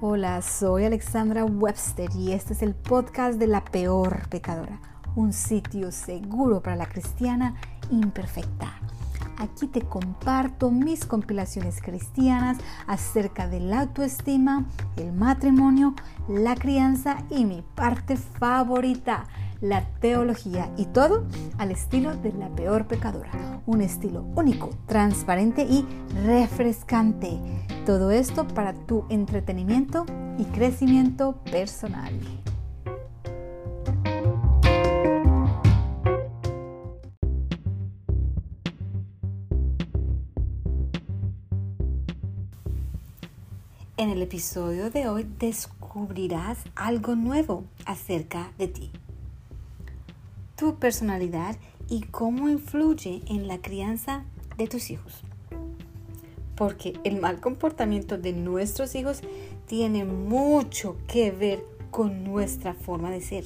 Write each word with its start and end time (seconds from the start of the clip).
Hola, 0.00 0.42
soy 0.42 0.84
Alexandra 0.84 1.44
Webster 1.44 2.08
y 2.14 2.30
este 2.30 2.52
es 2.52 2.62
el 2.62 2.76
podcast 2.76 3.36
de 3.36 3.48
La 3.48 3.64
Peor 3.64 4.28
Pecadora, 4.28 4.80
un 5.16 5.32
sitio 5.32 5.90
seguro 5.90 6.62
para 6.62 6.76
la 6.76 6.86
cristiana 6.86 7.56
imperfecta. 7.90 8.78
Aquí 9.38 9.66
te 9.66 9.80
comparto 9.82 10.70
mis 10.70 11.04
compilaciones 11.04 11.82
cristianas 11.82 12.58
acerca 12.86 13.48
de 13.48 13.58
la 13.58 13.80
autoestima, 13.80 14.66
el 14.96 15.12
matrimonio, 15.12 15.94
la 16.28 16.54
crianza 16.54 17.24
y 17.28 17.44
mi 17.44 17.64
parte 17.74 18.16
favorita, 18.16 19.24
la 19.60 19.84
teología 20.00 20.70
y 20.76 20.86
todo 20.86 21.26
al 21.58 21.70
estilo 21.70 22.16
de 22.16 22.32
la 22.32 22.48
peor 22.50 22.86
pecadora. 22.86 23.62
Un 23.66 23.80
estilo 23.80 24.22
único, 24.34 24.70
transparente 24.86 25.62
y 25.62 25.84
refrescante. 26.24 27.38
Todo 27.84 28.10
esto 28.10 28.46
para 28.46 28.74
tu 28.74 29.04
entretenimiento 29.08 30.06
y 30.38 30.44
crecimiento 30.44 31.36
personal. 31.50 32.12
En 43.96 44.10
el 44.10 44.22
episodio 44.22 44.90
de 44.90 45.08
hoy 45.08 45.26
descubrirás 45.40 46.58
algo 46.76 47.16
nuevo 47.16 47.64
acerca 47.84 48.52
de 48.56 48.68
ti 48.68 48.92
tu 50.58 50.74
personalidad 50.74 51.56
y 51.88 52.02
cómo 52.02 52.48
influye 52.48 53.22
en 53.28 53.46
la 53.46 53.58
crianza 53.58 54.24
de 54.56 54.66
tus 54.66 54.90
hijos. 54.90 55.22
Porque 56.56 56.94
el 57.04 57.20
mal 57.20 57.40
comportamiento 57.40 58.18
de 58.18 58.32
nuestros 58.32 58.96
hijos 58.96 59.20
tiene 59.66 60.04
mucho 60.04 60.96
que 61.06 61.30
ver 61.30 61.64
con 61.92 62.24
nuestra 62.24 62.74
forma 62.74 63.10
de 63.10 63.20
ser. 63.20 63.44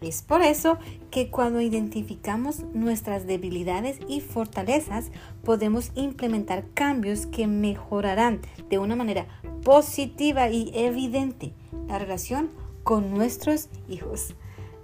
Es 0.00 0.22
por 0.22 0.42
eso 0.42 0.78
que 1.10 1.28
cuando 1.28 1.60
identificamos 1.60 2.64
nuestras 2.72 3.26
debilidades 3.26 3.98
y 4.08 4.20
fortalezas, 4.20 5.10
podemos 5.44 5.90
implementar 5.94 6.64
cambios 6.74 7.26
que 7.26 7.46
mejorarán 7.48 8.40
de 8.70 8.78
una 8.78 8.96
manera 8.96 9.26
positiva 9.64 10.48
y 10.50 10.70
evidente 10.74 11.52
la 11.88 11.98
relación 11.98 12.50
con 12.84 13.12
nuestros 13.12 13.68
hijos. 13.88 14.34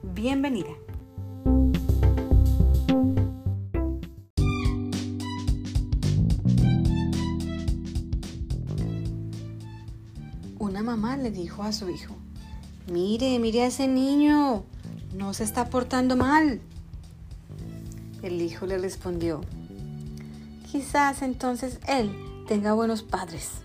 Bienvenida. 0.02 0.70
Mamá 10.98 11.16
le 11.16 11.30
dijo 11.30 11.62
a 11.62 11.70
su 11.70 11.88
hijo, 11.90 12.16
mire, 12.90 13.38
mire 13.38 13.62
a 13.62 13.66
ese 13.66 13.86
niño, 13.86 14.64
no 15.14 15.32
se 15.32 15.44
está 15.44 15.70
portando 15.70 16.16
mal. 16.16 16.60
El 18.20 18.42
hijo 18.42 18.66
le 18.66 18.78
respondió, 18.78 19.42
quizás 20.72 21.22
entonces 21.22 21.78
él 21.86 22.10
tenga 22.48 22.72
buenos 22.72 23.04
padres. 23.04 23.62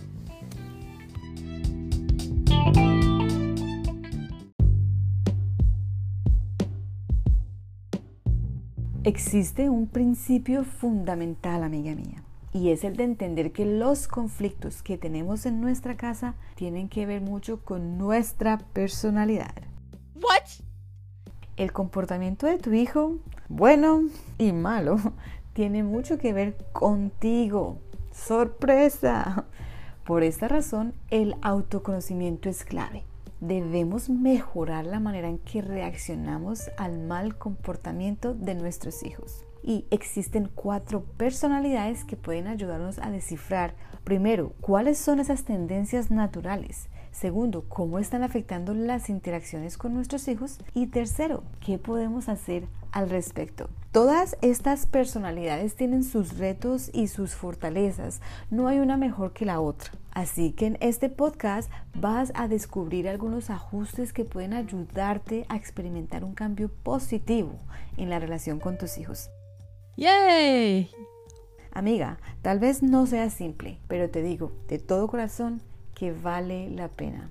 Existe 9.04 9.72
un 9.72 9.88
principio 9.88 10.64
fundamental, 10.64 11.64
amiga 11.64 11.96
mía, 11.96 12.24
y 12.54 12.70
es 12.70 12.84
el 12.84 12.96
de 12.96 13.04
entender 13.04 13.52
que 13.52 13.66
los 13.66 14.08
conflictos 14.08 14.84
que 14.84 14.98
tenemos 14.98 15.46
en 15.46 15.60
nuestra 15.60 15.98
casa 15.98 16.36
tienen 16.56 16.88
que 16.88 17.06
ver 17.06 17.22
mucho 17.22 17.62
con 17.64 17.98
nuestra 17.98 18.60
personalidad. 18.74 19.56
What? 20.16 20.64
El 21.58 21.72
comportamiento 21.72 22.46
de 22.46 22.58
tu 22.58 22.74
hijo, 22.74 23.18
bueno 23.50 24.04
y 24.38 24.54
malo, 24.54 24.98
tiene 25.54 25.84
mucho 25.84 26.18
que 26.18 26.34
ver 26.34 26.56
contigo. 26.72 27.80
¡Sorpresa! 28.12 29.46
Por 30.06 30.24
esta 30.24 30.48
razón, 30.48 30.94
el 31.10 31.36
autoconocimiento 31.42 32.50
es 32.50 32.64
clave 32.64 33.04
debemos 33.48 34.10
mejorar 34.10 34.86
la 34.86 35.02
manera 35.02 35.28
en 35.28 35.38
que 35.38 35.62
reaccionamos 35.62 36.72
al 36.78 36.98
mal 36.98 37.38
comportamiento 37.38 38.34
de 38.34 38.56
nuestros 38.56 39.04
hijos. 39.04 39.44
Y 39.64 39.86
existen 39.92 40.50
cuatro 40.54 41.06
personalidades 41.18 42.04
que 42.04 42.18
pueden 42.18 42.48
ayudarnos 42.48 43.00
a 43.00 43.10
descifrar, 43.10 43.76
primero, 44.04 44.54
cuáles 44.60 44.98
son 44.98 45.20
esas 45.20 45.46
tendencias 45.46 46.12
naturales. 46.12 46.90
Segundo, 47.14 47.64
cómo 47.70 48.00
están 48.00 48.24
afectando 48.24 48.74
las 48.74 49.08
interacciones 49.10 49.78
con 49.78 49.94
nuestros 49.94 50.28
hijos. 50.28 50.58
Y 50.74 50.88
tercero, 50.88 51.44
qué 51.64 51.78
podemos 51.78 52.28
hacer 52.28 52.68
al 52.92 53.10
respecto. 53.10 53.70
Todas 53.92 54.36
estas 54.42 54.88
personalidades 54.88 55.76
tienen 55.76 56.04
sus 56.04 56.40
retos 56.40 56.90
y 56.92 57.08
sus 57.08 57.36
fortalezas. 57.36 58.20
No 58.50 58.68
hay 58.68 58.80
una 58.80 58.98
mejor 58.98 59.32
que 59.32 59.46
la 59.46 59.62
otra. 59.62 59.92
Así 60.12 60.52
que 60.52 60.66
en 60.66 60.78
este 60.82 61.10
podcast 61.10 61.72
vas 61.94 62.32
a 62.36 62.48
descubrir 62.48 63.08
algunos 63.08 63.52
ajustes 63.52 64.12
que 64.12 64.26
pueden 64.26 64.54
ayudarte 64.54 65.46
a 65.50 65.56
experimentar 65.56 66.24
un 66.24 66.34
cambio 66.34 66.70
positivo 66.70 67.60
en 67.98 68.10
la 68.10 68.20
relación 68.20 68.60
con 68.60 68.78
tus 68.78 68.98
hijos. 68.98 69.30
¡Yay! 69.96 70.90
Amiga, 71.72 72.18
tal 72.42 72.58
vez 72.58 72.82
no 72.82 73.06
sea 73.06 73.30
simple, 73.30 73.78
pero 73.88 74.10
te 74.10 74.24
digo 74.24 74.52
de 74.68 74.80
todo 74.80 75.08
corazón 75.08 75.62
que 75.94 76.12
vale 76.12 76.72
la 76.72 76.88
pena. 76.88 77.30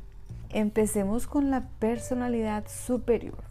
Empecemos 0.50 1.26
con 1.26 1.50
la 1.50 1.68
personalidad 1.80 2.68
superior. 2.68 3.42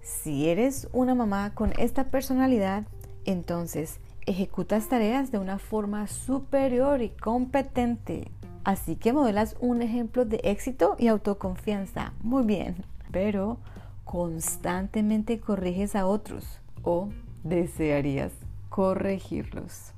Si 0.00 0.48
eres 0.48 0.88
una 0.92 1.14
mamá 1.14 1.52
con 1.52 1.72
esta 1.78 2.04
personalidad, 2.04 2.84
entonces 3.26 4.00
ejecutas 4.24 4.88
tareas 4.88 5.30
de 5.30 5.38
una 5.38 5.58
forma 5.58 6.06
superior 6.06 7.02
y 7.02 7.10
competente. 7.10 8.30
Así 8.64 8.96
que 8.96 9.12
modelas 9.12 9.54
un 9.60 9.82
ejemplo 9.82 10.24
de 10.24 10.40
éxito 10.44 10.96
y 10.98 11.08
autoconfianza. 11.08 12.14
Muy 12.22 12.44
bien. 12.44 12.84
Pero 13.12 13.58
constantemente 14.04 15.40
corriges 15.40 15.94
a 15.94 16.06
otros 16.06 16.60
o 16.82 17.10
desearías 17.48 18.32
corregirlos. 18.68 19.92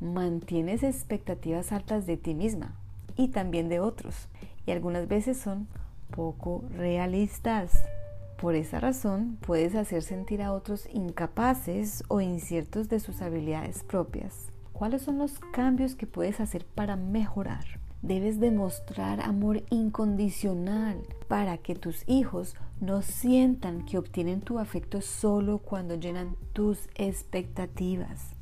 Mantienes 0.00 0.82
expectativas 0.82 1.72
altas 1.72 2.06
de 2.06 2.16
ti 2.16 2.34
misma 2.34 2.74
y 3.16 3.28
también 3.28 3.68
de 3.68 3.80
otros. 3.80 4.28
Y 4.66 4.70
algunas 4.70 5.08
veces 5.08 5.38
son 5.38 5.68
poco 6.10 6.64
realistas. 6.76 7.84
Por 8.40 8.54
esa 8.54 8.80
razón 8.80 9.38
puedes 9.40 9.74
hacer 9.74 10.02
sentir 10.02 10.42
a 10.42 10.52
otros 10.52 10.88
incapaces 10.92 12.04
o 12.08 12.20
inciertos 12.20 12.88
de 12.88 13.00
sus 13.00 13.22
habilidades 13.22 13.84
propias. 13.84 14.52
¿Cuáles 14.72 15.02
son 15.02 15.18
los 15.18 15.38
cambios 15.52 15.94
que 15.94 16.06
puedes 16.06 16.40
hacer 16.40 16.64
para 16.64 16.96
mejorar? 16.96 17.81
Debes 18.02 18.40
demostrar 18.40 19.20
amor 19.20 19.62
incondicional 19.70 21.02
para 21.28 21.58
que 21.58 21.74
tus 21.74 22.02
hijos 22.08 22.56
no 22.80 23.00
sientan 23.00 23.84
que 23.84 23.96
obtienen 23.96 24.40
tu 24.40 24.58
afecto 24.58 25.00
solo 25.00 25.58
cuando 25.58 25.94
llenan 25.94 26.36
tus 26.52 26.88
expectativas. 26.96 28.34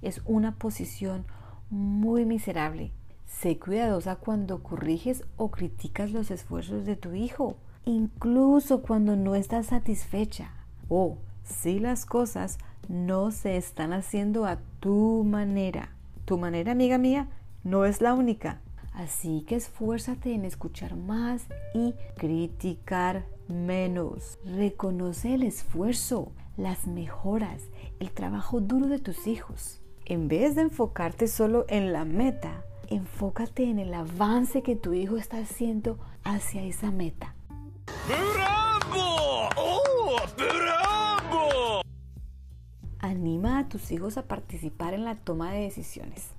Es 0.00 0.22
una 0.24 0.54
posición 0.54 1.26
muy 1.70 2.24
miserable. 2.24 2.92
Sé 3.26 3.58
cuidadosa 3.58 4.16
cuando 4.16 4.62
corriges 4.62 5.24
o 5.36 5.50
criticas 5.50 6.12
los 6.12 6.30
esfuerzos 6.30 6.86
de 6.86 6.96
tu 6.96 7.12
hijo 7.14 7.56
incluso 7.84 8.82
cuando 8.82 9.16
no 9.16 9.34
estás 9.34 9.66
satisfecha 9.66 10.52
o 10.88 11.18
si 11.44 11.78
las 11.78 12.06
cosas 12.06 12.58
no 12.88 13.30
se 13.30 13.56
están 13.56 13.92
haciendo 13.92 14.46
a 14.46 14.58
tu 14.80 15.24
manera. 15.24 15.90
Tu 16.24 16.38
manera, 16.38 16.72
amiga 16.72 16.98
mía, 16.98 17.28
no 17.64 17.84
es 17.84 18.00
la 18.00 18.14
única. 18.14 18.60
Así 18.92 19.42
que 19.46 19.56
esfuérzate 19.56 20.34
en 20.34 20.44
escuchar 20.44 20.96
más 20.96 21.46
y 21.74 21.94
criticar 22.16 23.24
menos. 23.48 24.38
Reconoce 24.44 25.34
el 25.34 25.42
esfuerzo, 25.42 26.32
las 26.56 26.86
mejoras, 26.86 27.62
el 28.00 28.10
trabajo 28.10 28.60
duro 28.60 28.86
de 28.86 28.98
tus 28.98 29.26
hijos. 29.26 29.80
En 30.04 30.28
vez 30.28 30.54
de 30.54 30.62
enfocarte 30.62 31.28
solo 31.28 31.66
en 31.68 31.92
la 31.92 32.04
meta, 32.04 32.64
enfócate 32.88 33.64
en 33.64 33.78
el 33.78 33.94
avance 33.94 34.62
que 34.62 34.76
tu 34.76 34.92
hijo 34.92 35.16
está 35.16 35.38
haciendo 35.38 35.98
hacia 36.24 36.62
esa 36.62 36.90
meta. 36.90 37.34
¡Bravo! 38.08 39.48
¡Oh, 39.56 40.16
bravo! 40.36 41.82
Anima 42.98 43.60
a 43.60 43.68
tus 43.68 43.92
hijos 43.92 44.18
a 44.18 44.26
participar 44.26 44.94
en 44.94 45.04
la 45.04 45.14
toma 45.14 45.52
de 45.52 45.60
decisiones. 45.60 46.32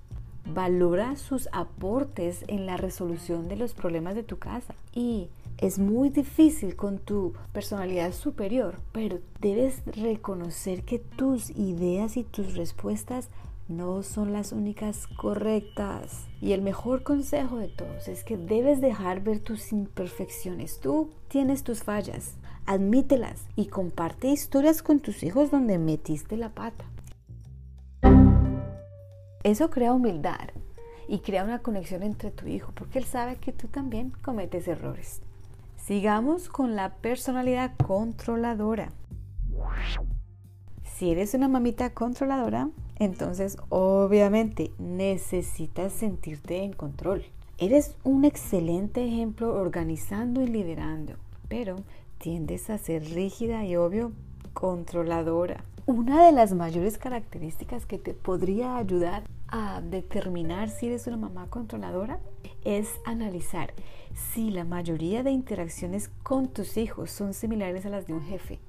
Valora 0.46 1.16
sus 1.16 1.48
aportes 1.52 2.44
en 2.48 2.66
la 2.66 2.78
resolución 2.78 3.48
de 3.48 3.56
los 3.56 3.74
problemas 3.74 4.16
de 4.16 4.24
tu 4.24 4.38
casa. 4.38 4.74
Y 4.94 5.30
es 5.58 5.78
muy 5.78 6.10
difícil 6.10 6.76
con 6.76 6.98
tu 6.98 7.34
personalidad 7.54 8.14
superior, 8.14 8.80
pero 8.92 9.20
debes 9.40 9.84
reconocer 9.86 10.84
que 10.84 11.00
tus 11.00 11.52
ideas 11.52 12.18
y 12.18 12.24
tus 12.24 12.56
respuestas 12.56 13.30
no 13.68 14.04
son 14.04 14.34
las 14.34 14.52
únicas 14.52 15.08
correctas. 15.08 16.28
Y 16.42 16.52
el 16.54 16.62
mejor 16.62 17.04
consejo 17.04 17.58
de 17.58 17.68
todos 17.68 18.08
es 18.08 18.24
que 18.24 18.38
debes 18.38 18.82
dejar 18.82 19.22
ver 19.22 19.40
tus 19.40 19.72
imperfecciones. 19.72 20.80
Tú 20.80 21.10
tienes 21.28 21.64
tus 21.64 21.84
fallas, 21.84 22.36
admítelas 22.66 23.46
y 23.56 23.68
comparte 23.68 24.28
historias 24.28 24.84
con 24.84 25.00
tus 25.00 25.24
hijos 25.24 25.52
donde 25.52 25.78
metiste 25.78 26.38
la 26.38 26.50
pata. 26.50 26.86
Eso 29.44 29.72
crea 29.72 29.94
humildad 29.94 30.50
y 31.08 31.20
crea 31.20 31.44
una 31.44 31.60
conexión 31.60 32.04
entre 32.04 32.30
tu 32.30 32.48
hijo 32.48 32.72
porque 32.76 33.00
él 33.00 33.06
sabe 33.06 33.38
que 33.38 33.52
tú 33.52 33.68
también 33.68 34.12
cometes 34.22 34.68
errores. 34.68 35.22
Sigamos 35.78 36.48
con 36.48 36.76
la 36.76 36.94
personalidad 36.96 37.76
controladora. 37.78 38.92
Si 40.84 41.12
eres 41.12 41.34
una 41.34 41.48
mamita 41.48 41.96
controladora, 41.96 42.70
entonces 42.98 43.58
obviamente 43.70 44.72
necesitas 44.78 45.92
sentirte 45.92 46.64
en 46.64 46.74
control. 46.74 47.26
Eres 47.58 47.96
un 48.04 48.26
excelente 48.26 49.04
ejemplo 49.04 49.56
organizando 49.56 50.44
y 50.44 50.48
liderando, 50.48 51.14
pero 51.48 51.78
tiendes 52.20 52.70
a 52.70 52.78
ser 52.78 53.04
rígida 53.06 53.66
y 53.66 53.76
obvio 53.76 54.12
controladora. 54.54 55.64
Una 55.88 56.26
de 56.26 56.32
las 56.32 56.54
mayores 56.54 57.00
características 57.00 57.88
que 57.88 57.98
te 57.98 58.14
podría 58.14 58.78
ayudar 58.78 59.24
a 59.48 59.82
determinar 59.82 60.70
si 60.70 60.88
eres 60.88 61.08
una 61.08 61.18
mamá 61.18 61.48
controladora 61.50 62.20
es 62.64 62.90
analizar 63.04 63.74
si 64.14 64.52
la 64.52 64.64
mayoría 64.64 65.24
de 65.24 65.32
interacciones 65.32 66.10
con 66.22 66.50
tus 66.50 66.78
hijos 66.78 67.10
son 67.10 67.34
similares 67.34 67.86
a 67.86 67.90
las 67.90 68.06
de 68.06 68.14
un 68.14 68.22
jefe. 68.22 68.60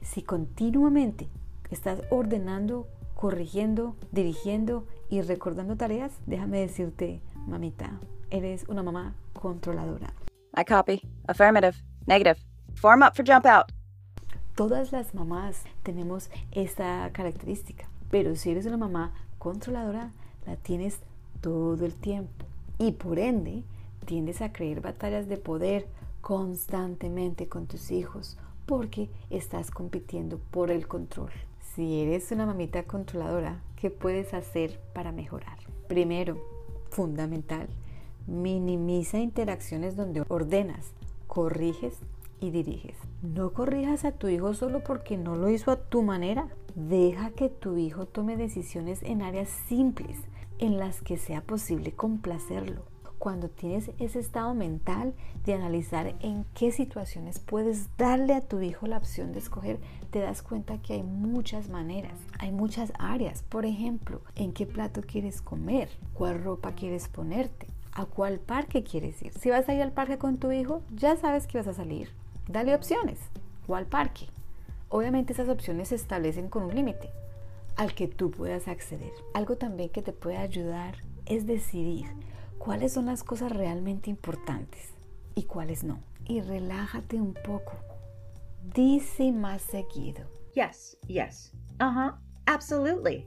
Si 0.00 0.22
continuamente 0.22 1.28
estás 1.70 2.00
ordenando, 2.10 2.88
corrigiendo, 3.14 3.94
dirigiendo 4.10 4.86
y 5.10 5.20
recordando 5.20 5.76
tareas, 5.76 6.12
déjame 6.26 6.60
decirte, 6.60 7.20
mamita, 7.46 8.00
eres 8.30 8.64
una 8.68 8.82
mamá 8.82 9.14
controladora. 9.34 10.14
I 10.56 10.64
copy. 10.64 11.02
Affirmative. 11.26 11.76
Negative. 12.06 12.38
Form 12.74 13.02
up 13.02 13.14
for 13.14 13.24
jump 13.24 13.44
out. 13.44 13.70
Todas 14.54 14.92
las 14.92 15.14
mamás 15.14 15.62
tenemos 15.82 16.28
esta 16.50 17.08
característica, 17.14 17.88
pero 18.10 18.36
si 18.36 18.50
eres 18.50 18.66
una 18.66 18.76
mamá 18.76 19.14
controladora, 19.38 20.10
la 20.46 20.56
tienes 20.56 20.98
todo 21.40 21.86
el 21.86 21.94
tiempo 21.94 22.44
y 22.78 22.92
por 22.92 23.18
ende 23.18 23.62
tiendes 24.04 24.42
a 24.42 24.52
creer 24.52 24.82
batallas 24.82 25.26
de 25.26 25.38
poder 25.38 25.86
constantemente 26.20 27.48
con 27.48 27.66
tus 27.66 27.90
hijos 27.90 28.36
porque 28.66 29.08
estás 29.30 29.70
compitiendo 29.70 30.38
por 30.50 30.70
el 30.70 30.86
control. 30.86 31.32
Si 31.74 32.02
eres 32.02 32.30
una 32.30 32.44
mamita 32.44 32.82
controladora, 32.82 33.62
¿qué 33.76 33.88
puedes 33.88 34.34
hacer 34.34 34.78
para 34.92 35.12
mejorar? 35.12 35.56
Primero, 35.88 36.36
fundamental, 36.90 37.68
minimiza 38.26 39.18
interacciones 39.18 39.96
donde 39.96 40.22
ordenas, 40.28 40.92
corriges 41.26 41.94
diriges. 42.50 42.96
No 43.22 43.52
corrijas 43.52 44.04
a 44.04 44.12
tu 44.12 44.26
hijo 44.26 44.52
solo 44.52 44.82
porque 44.82 45.16
no 45.16 45.36
lo 45.36 45.48
hizo 45.48 45.70
a 45.70 45.76
tu 45.76 46.02
manera. 46.02 46.48
Deja 46.74 47.30
que 47.30 47.48
tu 47.48 47.76
hijo 47.76 48.06
tome 48.06 48.36
decisiones 48.36 49.02
en 49.04 49.22
áreas 49.22 49.48
simples 49.48 50.18
en 50.58 50.78
las 50.78 51.02
que 51.02 51.18
sea 51.18 51.40
posible 51.40 51.92
complacerlo. 51.92 52.82
Cuando 53.18 53.48
tienes 53.48 53.92
ese 54.00 54.18
estado 54.18 54.54
mental 54.54 55.14
de 55.44 55.54
analizar 55.54 56.16
en 56.20 56.44
qué 56.54 56.72
situaciones 56.72 57.38
puedes 57.38 57.96
darle 57.96 58.34
a 58.34 58.40
tu 58.40 58.60
hijo 58.60 58.88
la 58.88 58.96
opción 58.96 59.32
de 59.32 59.38
escoger, 59.38 59.78
te 60.10 60.18
das 60.18 60.42
cuenta 60.42 60.82
que 60.82 60.94
hay 60.94 61.04
muchas 61.04 61.68
maneras, 61.68 62.18
hay 62.40 62.50
muchas 62.50 62.92
áreas. 62.98 63.44
Por 63.44 63.66
ejemplo, 63.66 64.20
en 64.34 64.52
qué 64.52 64.66
plato 64.66 65.02
quieres 65.02 65.42
comer, 65.42 65.88
cuál 66.14 66.42
ropa 66.42 66.72
quieres 66.72 67.06
ponerte, 67.06 67.68
a 67.92 68.04
cuál 68.04 68.40
parque 68.40 68.82
quieres 68.82 69.22
ir. 69.22 69.32
Si 69.34 69.50
vas 69.50 69.68
a 69.68 69.74
ir 69.74 69.82
al 69.82 69.92
parque 69.92 70.18
con 70.18 70.38
tu 70.38 70.50
hijo, 70.50 70.82
ya 70.92 71.16
sabes 71.16 71.46
que 71.46 71.58
vas 71.58 71.68
a 71.68 71.74
salir 71.74 72.21
Dale 72.48 72.74
opciones. 72.74 73.18
¿Cuál 73.66 73.86
parque? 73.86 74.26
Obviamente 74.88 75.32
esas 75.32 75.48
opciones 75.48 75.88
se 75.88 75.94
establecen 75.94 76.48
con 76.48 76.64
un 76.64 76.74
límite 76.74 77.10
al 77.76 77.94
que 77.94 78.08
tú 78.08 78.30
puedas 78.30 78.68
acceder. 78.68 79.12
Algo 79.34 79.56
también 79.56 79.88
que 79.90 80.02
te 80.02 80.12
puede 80.12 80.36
ayudar 80.36 80.96
es 81.26 81.46
decidir 81.46 82.06
cuáles 82.58 82.92
son 82.92 83.06
las 83.06 83.24
cosas 83.24 83.52
realmente 83.52 84.10
importantes 84.10 84.92
y 85.34 85.44
cuáles 85.44 85.84
no. 85.84 86.00
Y 86.26 86.40
relájate 86.40 87.20
un 87.20 87.34
poco. 87.34 87.72
Dice 88.74 89.32
más 89.32 89.62
seguido. 89.62 90.24
Yes, 90.54 90.98
yes. 91.06 91.52
Uh-huh. 91.80 92.12
Absolutely. 92.46 93.26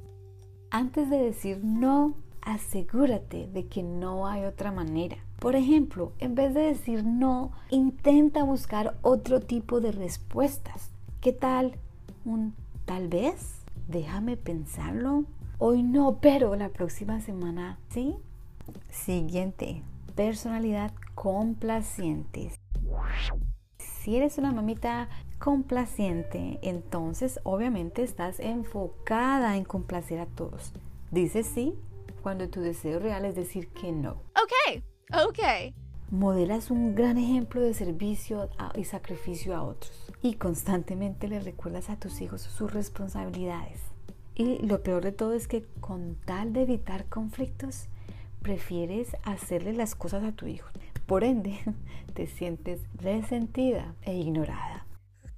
Antes 0.69 1.09
de 1.09 1.17
decir 1.17 1.63
no, 1.63 2.15
asegúrate 2.41 3.47
de 3.47 3.67
que 3.67 3.81
no 3.81 4.27
hay 4.27 4.45
otra 4.45 4.71
manera. 4.71 5.24
Por 5.45 5.55
ejemplo, 5.55 6.11
en 6.17 6.33
vez 6.33 6.55
de 6.55 6.61
decir 6.61 7.03
no, 7.05 7.51
intenta 7.69 8.43
buscar 8.43 8.95
otro 9.03 9.41
tipo 9.41 9.79
de 9.79 9.91
respuestas. 9.91 10.89
¿Qué 11.21 11.33
tal 11.33 11.77
un 12.25 12.55
tal 12.85 13.09
vez? 13.09 13.61
Déjame 13.87 14.37
pensarlo. 14.37 15.25
Hoy 15.59 15.83
no, 15.83 16.17
pero 16.19 16.55
la 16.55 16.69
próxima 16.69 17.21
semana 17.21 17.77
sí. 17.89 18.15
Siguiente, 18.89 19.83
personalidad 20.15 20.91
complaciente. 21.13 22.51
Si 23.77 24.17
eres 24.17 24.39
una 24.39 24.51
mamita 24.51 25.09
complaciente, 25.37 26.57
entonces 26.63 27.39
obviamente 27.43 28.01
estás 28.01 28.39
enfocada 28.39 29.57
en 29.57 29.63
complacer 29.63 30.21
a 30.21 30.25
todos. 30.25 30.73
Dices 31.11 31.45
sí 31.45 31.75
cuando 32.23 32.49
tu 32.49 32.61
deseo 32.61 32.97
real 32.97 33.25
es 33.25 33.35
decir 33.35 33.67
que 33.67 33.91
no. 33.91 34.13
Ok, 34.33 34.81
Ok. 35.13 35.39
Modelas 36.09 36.71
un 36.71 36.95
gran 36.95 37.17
ejemplo 37.17 37.61
de 37.61 37.73
servicio 37.73 38.49
y 38.75 38.85
sacrificio 38.85 39.55
a 39.55 39.63
otros 39.63 40.11
y 40.21 40.35
constantemente 40.35 41.27
le 41.27 41.39
recuerdas 41.39 41.89
a 41.89 41.97
tus 41.97 42.21
hijos 42.21 42.41
sus 42.41 42.73
responsabilidades. 42.73 43.81
Y 44.33 44.65
lo 44.65 44.81
peor 44.81 45.03
de 45.03 45.11
todo 45.11 45.33
es 45.33 45.47
que 45.47 45.65
con 45.79 46.15
tal 46.25 46.53
de 46.53 46.63
evitar 46.63 47.05
conflictos, 47.05 47.87
prefieres 48.41 49.15
hacerle 49.23 49.73
las 49.73 49.95
cosas 49.95 50.23
a 50.23 50.31
tu 50.31 50.47
hijo. 50.47 50.69
Por 51.05 51.23
ende, 51.23 51.59
te 52.13 52.27
sientes 52.27 52.81
resentida 52.95 53.95
e 54.01 54.15
ignorada. 54.15 54.85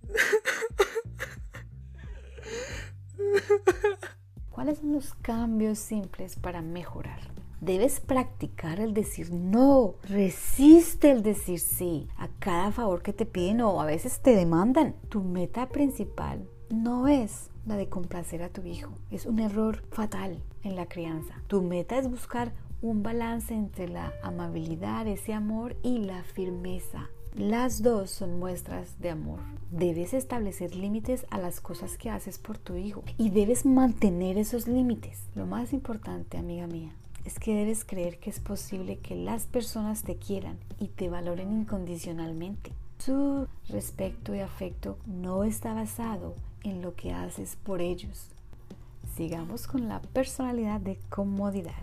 ¿Cuáles 4.50 4.80
son 4.80 4.94
los 4.94 5.14
cambios 5.16 5.80
simples 5.80 6.38
para 6.38 6.62
mejorar? 6.62 7.37
Debes 7.62 8.00
practicar 8.00 8.80
el 8.80 8.94
decir 8.94 9.32
no. 9.32 9.96
Resiste 10.04 11.10
el 11.10 11.24
decir 11.24 11.60
sí 11.60 12.08
a 12.18 12.28
cada 12.40 12.72
favor 12.72 13.02
que 13.02 13.14
te 13.14 13.26
piden 13.26 13.62
o 13.62 13.82
a 13.82 13.86
veces 13.86 14.20
te 14.22 14.36
demandan. 14.36 14.96
Tu 15.10 15.24
meta 15.24 15.70
principal 15.70 16.48
no 16.70 17.08
es 17.08 17.50
la 17.66 17.76
de 17.76 17.90
complacer 17.90 18.44
a 18.44 18.50
tu 18.50 18.64
hijo. 18.64 18.92
Es 19.10 19.26
un 19.26 19.40
error 19.40 19.84
fatal 19.92 20.44
en 20.64 20.76
la 20.76 20.86
crianza. 20.86 21.42
Tu 21.48 21.62
meta 21.62 21.98
es 21.98 22.10
buscar 22.10 22.54
un 22.82 23.02
balance 23.02 23.54
entre 23.54 23.88
la 23.88 24.14
amabilidad, 24.22 25.08
ese 25.08 25.34
amor 25.34 25.76
y 25.82 25.98
la 26.00 26.24
firmeza. 26.24 27.10
Las 27.36 27.82
dos 27.84 28.10
son 28.10 28.40
muestras 28.40 29.00
de 29.00 29.10
amor. 29.10 29.40
Debes 29.72 30.14
establecer 30.14 30.76
límites 30.76 31.26
a 31.30 31.38
las 31.38 31.60
cosas 31.60 31.98
que 31.98 32.10
haces 32.10 32.40
por 32.40 32.58
tu 32.58 32.76
hijo 32.78 33.04
y 33.18 33.30
debes 33.30 33.66
mantener 33.66 34.38
esos 34.38 34.68
límites. 34.68 35.28
Lo 35.36 35.46
más 35.46 35.74
importante, 35.74 36.38
amiga 36.38 36.68
mía, 36.68 36.96
es 37.28 37.40
que 37.40 37.54
debes 37.54 37.84
creer 37.84 38.20
que 38.20 38.30
es 38.30 38.40
posible 38.40 39.00
que 39.00 39.14
las 39.14 39.48
personas 39.48 40.04
te 40.04 40.16
quieran 40.16 40.58
y 40.80 40.88
te 40.88 41.10
valoren 41.10 41.52
incondicionalmente. 41.52 42.72
Su 43.00 43.50
respeto 43.68 44.34
y 44.34 44.40
afecto 44.40 44.98
no 45.06 45.44
está 45.44 45.74
basado 45.74 46.36
en 46.64 46.82
lo 46.82 46.96
que 46.96 47.12
haces 47.12 47.58
por 47.58 47.82
ellos. 47.82 48.30
Sigamos 49.18 49.68
con 49.68 49.90
la 49.90 50.02
personalidad 50.02 50.80
de 50.80 50.98
comodidad. 51.10 51.76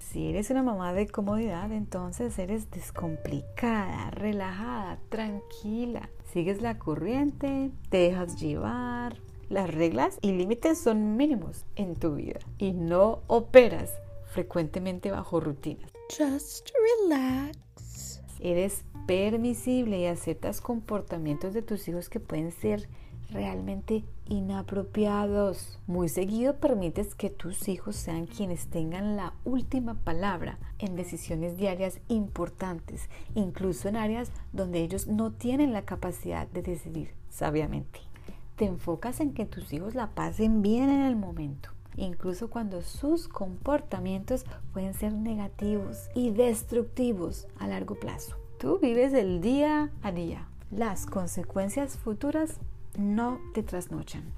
Si 0.00 0.26
eres 0.26 0.50
una 0.50 0.64
mamá 0.64 0.92
de 0.92 1.06
comodidad, 1.06 1.70
entonces 1.70 2.36
eres 2.40 2.72
descomplicada, 2.72 4.10
relajada, 4.10 4.98
tranquila. 5.10 6.10
Sigues 6.32 6.60
la 6.60 6.76
corriente, 6.76 7.70
te 7.88 7.98
dejas 7.98 8.40
llevar. 8.40 9.16
Las 9.48 9.72
reglas 9.72 10.18
y 10.22 10.32
límites 10.32 10.80
son 10.80 11.16
mínimos 11.16 11.64
en 11.76 11.94
tu 11.94 12.16
vida 12.16 12.40
y 12.58 12.72
no 12.72 13.20
operas 13.28 13.92
frecuentemente 14.28 15.10
bajo 15.10 15.40
rutinas. 15.40 15.90
Just 16.16 16.70
relax. 17.08 18.22
Eres 18.40 18.84
permisible 19.06 19.98
y 19.98 20.06
aceptas 20.06 20.60
comportamientos 20.60 21.54
de 21.54 21.62
tus 21.62 21.88
hijos 21.88 22.08
que 22.08 22.20
pueden 22.20 22.52
ser 22.52 22.88
realmente 23.30 24.04
inapropiados. 24.26 25.78
Muy 25.86 26.08
seguido 26.08 26.56
permites 26.56 27.14
que 27.14 27.30
tus 27.30 27.68
hijos 27.68 27.96
sean 27.96 28.26
quienes 28.26 28.68
tengan 28.68 29.16
la 29.16 29.34
última 29.44 29.94
palabra 29.94 30.58
en 30.78 30.96
decisiones 30.96 31.56
diarias 31.56 32.00
importantes, 32.08 33.08
incluso 33.34 33.88
en 33.88 33.96
áreas 33.96 34.30
donde 34.52 34.80
ellos 34.80 35.06
no 35.06 35.32
tienen 35.32 35.72
la 35.72 35.82
capacidad 35.82 36.46
de 36.48 36.62
decidir 36.62 37.14
sabiamente. 37.28 38.00
Te 38.56 38.64
enfocas 38.64 39.20
en 39.20 39.34
que 39.34 39.46
tus 39.46 39.72
hijos 39.72 39.94
la 39.94 40.10
pasen 40.14 40.62
bien 40.62 40.90
en 40.90 41.02
el 41.02 41.16
momento 41.16 41.70
incluso 41.98 42.48
cuando 42.48 42.82
sus 42.82 43.28
comportamientos 43.28 44.44
pueden 44.72 44.94
ser 44.94 45.12
negativos 45.12 46.08
y 46.14 46.30
destructivos 46.30 47.46
a 47.58 47.66
largo 47.66 47.96
plazo. 47.96 48.36
Tú 48.58 48.78
vives 48.78 49.12
el 49.12 49.40
día 49.40 49.90
a 50.02 50.12
día. 50.12 50.48
Las 50.70 51.06
consecuencias 51.06 51.96
futuras 51.96 52.58
no 52.96 53.40
te 53.54 53.62
trasnochan. 53.62 54.32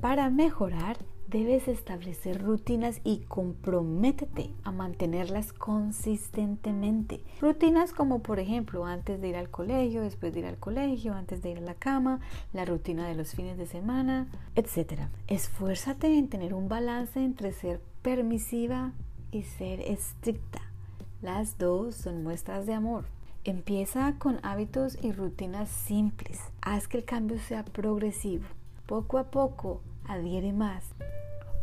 Para 0.00 0.30
mejorar, 0.30 0.96
debes 1.30 1.68
establecer 1.68 2.42
rutinas 2.42 3.00
y 3.04 3.18
comprométete 3.20 4.50
a 4.64 4.72
mantenerlas 4.72 5.52
consistentemente. 5.52 7.22
Rutinas 7.40 7.92
como 7.92 8.20
por 8.20 8.40
ejemplo 8.40 8.84
antes 8.84 9.20
de 9.20 9.28
ir 9.28 9.36
al 9.36 9.48
colegio, 9.48 10.02
después 10.02 10.34
de 10.34 10.40
ir 10.40 10.46
al 10.46 10.58
colegio, 10.58 11.14
antes 11.14 11.40
de 11.40 11.50
ir 11.50 11.58
a 11.58 11.62
la 11.62 11.74
cama, 11.74 12.20
la 12.52 12.64
rutina 12.64 13.06
de 13.06 13.14
los 13.14 13.34
fines 13.34 13.56
de 13.56 13.66
semana, 13.66 14.26
etc. 14.56 15.02
Esfuérzate 15.28 16.18
en 16.18 16.28
tener 16.28 16.52
un 16.52 16.68
balance 16.68 17.22
entre 17.22 17.52
ser 17.52 17.80
permisiva 18.02 18.92
y 19.30 19.42
ser 19.44 19.80
estricta. 19.82 20.60
Las 21.22 21.58
dos 21.58 21.94
son 21.94 22.24
muestras 22.24 22.66
de 22.66 22.74
amor. 22.74 23.04
Empieza 23.44 24.16
con 24.18 24.40
hábitos 24.42 24.98
y 25.00 25.12
rutinas 25.12 25.68
simples. 25.68 26.40
Haz 26.60 26.88
que 26.88 26.98
el 26.98 27.04
cambio 27.04 27.38
sea 27.38 27.64
progresivo. 27.64 28.46
Poco 28.86 29.18
a 29.18 29.30
poco 29.30 29.80
adhiere 30.10 30.52
más, 30.52 30.84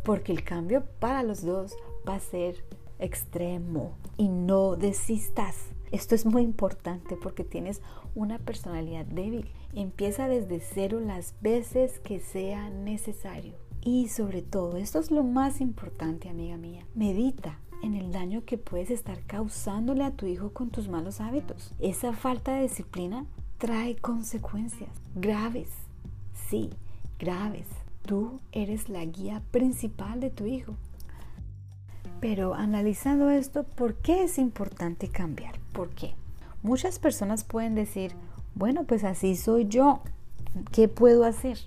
porque 0.08 0.32
el 0.32 0.42
cambio 0.42 0.84
para 1.00 1.22
los 1.22 1.44
dos 1.44 1.76
va 2.08 2.14
a 2.14 2.20
ser 2.20 2.64
extremo 2.98 3.92
y 4.16 4.28
no 4.28 4.74
desistas. 4.74 5.54
Esto 5.92 6.14
es 6.14 6.24
muy 6.24 6.40
importante 6.40 7.14
porque 7.22 7.44
tienes 7.44 7.82
una 8.14 8.38
personalidad 8.38 9.04
débil. 9.04 9.50
Empieza 9.74 10.26
desde 10.26 10.60
cero 10.60 10.98
las 10.98 11.34
veces 11.42 11.98
que 11.98 12.20
sea 12.20 12.70
necesario. 12.70 13.52
Y 13.82 14.08
sobre 14.08 14.40
todo, 14.40 14.78
esto 14.78 14.98
es 14.98 15.10
lo 15.10 15.24
más 15.24 15.60
importante, 15.60 16.30
amiga 16.30 16.56
mía. 16.56 16.86
Medita 16.94 17.58
en 17.82 17.92
el 17.92 18.10
daño 18.10 18.46
que 18.46 18.56
puedes 18.56 18.90
estar 18.90 19.20
causándole 19.26 20.04
a 20.04 20.12
tu 20.12 20.24
hijo 20.24 20.54
con 20.54 20.70
tus 20.70 20.88
malos 20.88 21.20
hábitos. 21.20 21.74
Esa 21.80 22.14
falta 22.14 22.54
de 22.54 22.62
disciplina 22.62 23.26
trae 23.58 23.94
consecuencias 23.96 24.88
graves. 25.14 25.68
Sí, 26.48 26.70
graves. 27.18 27.66
Tú 28.08 28.40
eres 28.52 28.88
la 28.88 29.04
guía 29.04 29.42
principal 29.50 30.18
de 30.18 30.30
tu 30.30 30.46
hijo. 30.46 30.72
Pero 32.22 32.54
analizando 32.54 33.28
esto, 33.28 33.64
¿por 33.64 33.96
qué 33.96 34.22
es 34.22 34.38
importante 34.38 35.08
cambiar? 35.08 35.58
¿Por 35.74 35.90
qué? 35.90 36.14
Muchas 36.62 36.98
personas 36.98 37.44
pueden 37.44 37.74
decir, 37.74 38.14
bueno, 38.54 38.84
pues 38.84 39.04
así 39.04 39.36
soy 39.36 39.68
yo. 39.68 40.00
¿Qué 40.72 40.88
puedo 40.88 41.24
hacer? 41.24 41.58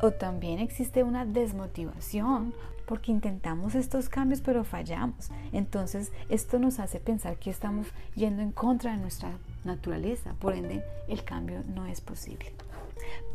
O 0.00 0.10
también 0.10 0.58
existe 0.58 1.02
una 1.02 1.26
desmotivación 1.26 2.54
porque 2.86 3.12
intentamos 3.12 3.74
estos 3.74 4.08
cambios 4.08 4.40
pero 4.40 4.64
fallamos. 4.64 5.30
Entonces 5.52 6.12
esto 6.30 6.58
nos 6.58 6.80
hace 6.80 6.98
pensar 6.98 7.36
que 7.36 7.50
estamos 7.50 7.88
yendo 8.14 8.40
en 8.40 8.52
contra 8.52 8.92
de 8.92 9.02
nuestra 9.02 9.32
naturaleza. 9.64 10.32
Por 10.38 10.54
ende, 10.54 10.82
el 11.08 11.24
cambio 11.24 11.62
no 11.74 11.84
es 11.84 12.00
posible. 12.00 12.54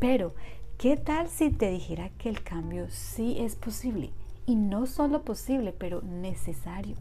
Pero 0.00 0.34
¿Qué 0.78 0.98
tal 0.98 1.30
si 1.30 1.48
te 1.48 1.70
dijera 1.70 2.10
que 2.18 2.28
el 2.28 2.42
cambio 2.42 2.88
sí 2.90 3.36
es 3.38 3.56
posible? 3.56 4.10
Y 4.44 4.56
no 4.56 4.86
solo 4.86 5.22
posible, 5.22 5.72
pero 5.72 6.02
necesario. 6.02 6.96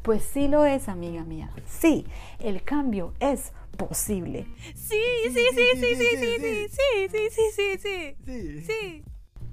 Pues 0.00 0.22
sí 0.22 0.48
lo 0.48 0.64
es, 0.64 0.88
amiga 0.88 1.22
mía. 1.24 1.50
Sí, 1.66 2.06
el 2.38 2.62
cambio 2.62 3.12
es 3.20 3.52
posible. 3.76 4.46
Sí, 4.74 4.96
sí, 5.24 5.30
sí, 5.34 5.64
sí, 5.74 5.94
sí, 5.96 5.96
sí, 5.96 6.16
sí, 6.16 6.68
sí, 6.70 7.08
sí, 7.10 7.28
sí, 7.30 7.78
sí, 7.78 8.16
sí, 8.24 8.62
sí. 8.62 9.02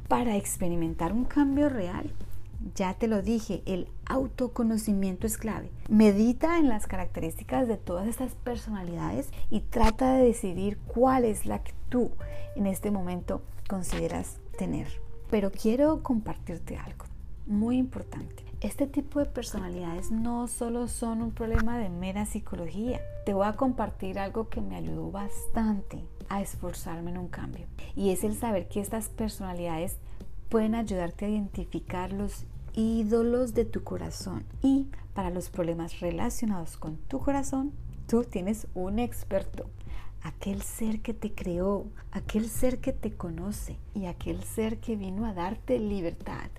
Para 0.07 0.38
experimentar 0.38 1.12
un 1.12 1.25
cambio 1.25 1.67
real, 1.67 2.13
ya 2.74 2.93
te 2.93 3.07
lo 3.07 3.21
dije, 3.21 3.63
el 3.65 3.89
autoconocimiento 4.05 5.27
es 5.27 5.38
clave. 5.38 5.69
Medita 5.89 6.57
en 6.57 6.69
las 6.69 6.88
características 6.88 7.67
de 7.67 7.75
todas 7.75 8.07
estas 8.07 8.33
personalidades 8.33 9.27
y 9.50 9.59
trata 9.59 10.13
de 10.13 10.24
decidir 10.24 10.77
cuál 10.88 11.25
es 11.25 11.45
la 11.45 11.62
que 11.63 11.74
tú 11.89 12.12
en 12.55 12.65
este 12.65 12.91
momento 12.91 13.41
consideras 13.67 14.39
tener. 14.57 14.88
Pero 15.29 15.51
quiero 15.51 16.01
compartirte 16.03 16.77
algo 16.77 17.05
muy 17.45 17.77
importante. 17.77 18.43
Este 18.59 18.88
tipo 18.88 19.19
de 19.19 19.25
personalidades 19.25 20.12
no 20.12 20.47
solo 20.47 20.88
son 20.88 21.21
un 21.21 21.31
problema 21.31 21.77
de 21.77 21.89
mera 21.89 22.25
psicología. 22.25 23.01
Te 23.25 23.33
voy 23.33 23.45
a 23.45 23.53
compartir 23.53 24.19
algo 24.19 24.50
que 24.50 24.62
me 24.62 24.75
ayudó 24.75 25.12
bastante 25.12 26.03
a 26.29 26.41
esforzarme 26.41 27.12
en 27.12 27.19
un 27.19 27.27
cambio. 27.27 27.67
Y 27.95 28.09
es 28.09 28.24
el 28.24 28.36
saber 28.36 28.67
que 28.67 28.79
estas 28.79 29.09
personalidades 29.09 29.97
pueden 30.50 30.75
ayudarte 30.75 31.25
a 31.25 31.29
identificar 31.29 32.12
los 32.12 32.45
ídolos 32.74 33.53
de 33.53 33.65
tu 33.65 33.83
corazón. 33.83 34.43
Y 34.62 34.88
para 35.13 35.29
los 35.29 35.50
problemas 35.50 36.00
relacionados 36.00 36.77
con 36.77 36.97
tu 36.97 37.19
corazón, 37.19 37.74
tú 38.07 38.24
tienes 38.24 38.67
un 38.74 39.00
experto 39.00 39.65
aquel 40.21 40.62
ser 40.62 41.01
que 41.01 41.13
te 41.13 41.33
creó, 41.33 41.88
aquel 42.12 42.50
ser 42.50 42.79
que 42.79 42.93
te 42.93 43.12
conoce 43.12 43.77
y 43.93 44.05
aquel 44.05 44.43
ser 44.43 44.79
que 44.79 44.95
vino 44.95 45.25
a 45.25 45.33
darte 45.33 45.79
libertad. 45.79 46.50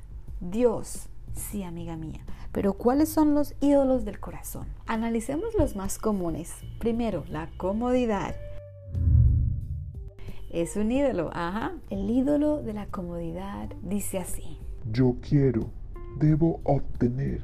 Dios, 0.41 1.09
sí, 1.35 1.63
amiga 1.63 1.97
mía. 1.97 2.21
Pero 2.53 2.75
¿cuáles 2.75 3.09
son 3.09 3.35
los 3.35 3.55
ídolos 3.61 4.05
del 4.05 4.21
corazón? 4.21 4.67
Analicemos 4.87 5.55
los 5.59 5.77
más 5.77 5.99
comunes. 5.99 6.53
Primero, 6.79 7.25
la 7.29 7.49
comodidad. 7.57 8.35
Es 10.51 10.77
un 10.77 10.91
ídolo, 10.91 11.31
ajá. 11.35 11.73
El 11.91 12.11
ídolo 12.11 12.63
de 12.63 12.73
la 12.73 12.87
comodidad 12.87 13.69
dice 13.83 14.19
así. 14.19 14.59
Yo 14.91 15.17
quiero, 15.21 15.71
debo 16.19 16.61
obtener 16.65 17.43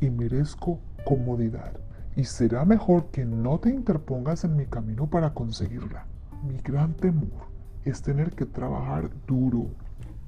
y 0.00 0.10
merezco 0.10 0.78
comodidad 1.04 1.81
y 2.16 2.24
será 2.24 2.64
mejor 2.64 3.06
que 3.10 3.24
no 3.24 3.58
te 3.58 3.70
interpongas 3.70 4.44
en 4.44 4.56
mi 4.56 4.66
camino 4.66 5.08
para 5.08 5.32
conseguirla. 5.32 6.06
Mi 6.42 6.58
gran 6.58 6.94
temor 6.94 7.48
es 7.84 8.02
tener 8.02 8.32
que 8.32 8.46
trabajar 8.46 9.10
duro. 9.26 9.66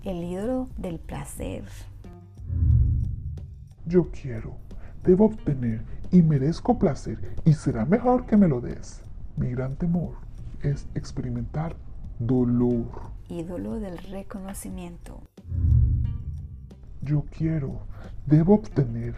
El 0.02 0.24
ídolo 0.24 0.68
del 0.76 0.98
placer. 0.98 1.64
Yo 3.86 4.10
quiero, 4.10 4.56
debo 5.02 5.26
obtener 5.26 5.82
y 6.10 6.22
merezco 6.22 6.78
placer 6.78 7.18
y 7.44 7.52
será 7.52 7.84
mejor 7.84 8.26
que 8.26 8.36
me 8.36 8.48
lo 8.48 8.60
des. 8.60 9.02
Mi 9.36 9.50
gran 9.50 9.76
temor 9.76 10.14
es 10.62 10.86
experimentar 10.94 11.76
dolor. 12.18 12.86
Ídolo 13.28 13.80
del 13.80 13.98
reconocimiento. 13.98 15.22
Yo 17.02 17.24
quiero, 17.30 17.80
debo 18.26 18.54
obtener 18.54 19.14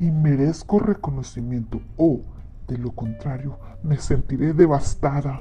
y 0.00 0.10
merezco 0.10 0.78
reconocimiento 0.78 1.80
o, 1.96 2.20
de 2.66 2.78
lo 2.78 2.92
contrario, 2.92 3.58
me 3.82 3.98
sentiré 3.98 4.52
devastada. 4.52 5.40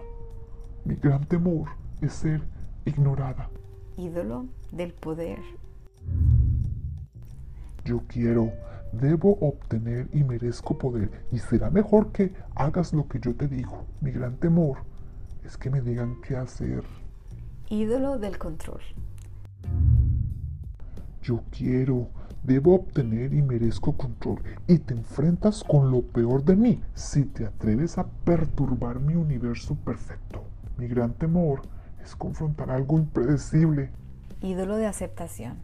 Mi 0.86 0.96
gran 0.96 1.26
temor 1.26 1.70
es 2.02 2.14
ser 2.14 2.42
ignorada. 2.86 3.50
Ídolo 3.98 4.46
del 4.72 4.94
poder. 4.94 5.40
Yo 7.84 8.02
quiero, 8.08 8.52
debo 8.92 9.38
obtener 9.42 10.08
y 10.14 10.24
merezco 10.24 10.78
poder 10.78 11.10
y 11.32 11.40
será 11.40 11.70
mejor 11.70 12.12
que 12.12 12.34
hagas 12.56 12.94
lo 12.94 13.08
que 13.08 13.20
yo 13.20 13.36
te 13.36 13.48
digo. 13.48 13.86
Mi 14.02 14.12
gran 14.12 14.38
temor 14.38 14.80
es 15.44 15.58
que 15.58 15.70
me 15.70 15.82
digan 15.82 16.18
qué 16.22 16.36
hacer. 16.36 16.84
Ídolo 17.70 18.18
del 18.18 18.38
control. 18.38 18.82
Yo 21.22 21.42
quiero, 21.52 22.10
debo 22.48 22.75
obtener 22.75 23.34
y 23.34 23.42
merezco 23.42 23.98
control. 23.98 24.39
Y 24.68 24.80
te 24.80 24.94
enfrentas 24.94 25.63
con 25.66 25.92
lo 25.92 26.01
peor 26.01 26.44
de 26.46 26.56
mí 26.56 26.82
si 26.94 27.25
te 27.25 27.46
atreves 27.46 27.98
a 27.98 28.08
perturbar 28.08 29.01
mi 29.01 29.16
universo 29.16 29.75
perfecto. 29.75 30.44
Mi 30.77 30.88
gran 30.88 31.13
temor 31.13 31.62
es 32.01 32.16
confrontar 32.16 32.72
algo 32.72 32.98
impredecible. 32.98 33.92
Ídolo 34.42 34.77
de 34.77 34.86
aceptación. 34.86 35.58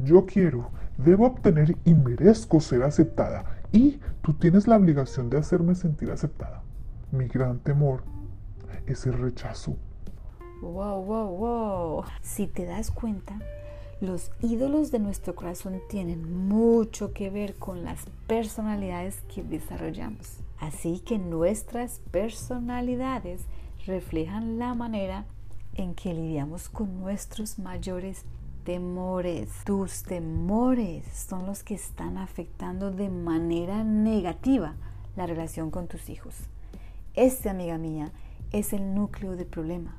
Yo 0.00 0.26
quiero, 0.26 0.70
debo 0.98 1.26
obtener 1.26 1.76
y 1.84 1.94
merezco 1.94 2.60
ser 2.60 2.82
aceptada. 2.82 3.44
Y 3.70 4.00
tú 4.22 4.34
tienes 4.34 4.66
la 4.66 4.76
obligación 4.76 5.30
de 5.30 5.38
hacerme 5.38 5.76
sentir 5.76 6.10
aceptada. 6.10 6.64
Mi 7.12 7.28
gran 7.28 7.60
temor 7.60 8.02
es 8.86 9.06
el 9.06 9.12
rechazo. 9.12 9.76
Wow, 10.62 11.04
wow, 11.04 11.36
wow. 11.36 12.04
Si 12.22 12.48
te 12.48 12.64
das 12.64 12.90
cuenta, 12.90 13.38
los 14.00 14.30
ídolos 14.40 14.90
de 14.90 14.98
nuestro 14.98 15.34
corazón 15.34 15.80
tienen 15.88 16.48
mucho 16.48 17.12
que 17.12 17.28
ver 17.28 17.56
con 17.56 17.84
las 17.84 18.06
personalidades 18.26 19.20
que 19.34 19.42
desarrollamos. 19.42 20.38
Así 20.58 21.00
que 21.00 21.18
nuestras 21.18 22.00
personalidades 22.10 23.42
reflejan 23.86 24.58
la 24.58 24.74
manera 24.74 25.26
en 25.74 25.94
que 25.94 26.14
lidiamos 26.14 26.68
con 26.68 27.00
nuestros 27.00 27.58
mayores 27.58 28.24
temores. 28.64 29.48
Tus 29.64 30.02
temores 30.02 31.04
son 31.28 31.46
los 31.46 31.62
que 31.62 31.74
están 31.74 32.16
afectando 32.16 32.90
de 32.90 33.10
manera 33.10 33.84
negativa 33.84 34.74
la 35.16 35.26
relación 35.26 35.70
con 35.70 35.88
tus 35.88 36.08
hijos. 36.08 36.34
Este, 37.14 37.50
amiga 37.50 37.76
mía, 37.76 38.12
es 38.52 38.72
el 38.72 38.94
núcleo 38.94 39.36
del 39.36 39.46
problema. 39.46 39.96